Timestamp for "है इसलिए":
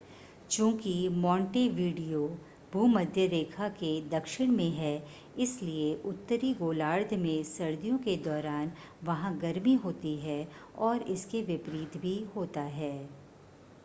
4.77-5.93